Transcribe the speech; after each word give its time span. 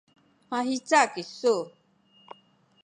mahica 0.49 1.01
kisu? 1.13 1.55